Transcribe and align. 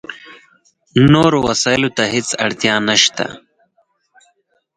نورو 1.13 1.37
وسایلو 1.47 1.89
ته 1.97 2.03
هېڅ 2.13 2.27
اړتیا 2.45 2.75
نشته. 2.87 3.25